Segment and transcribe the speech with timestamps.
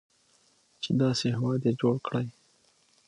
[0.81, 2.27] چې داسې هیواد یې جوړ کړی.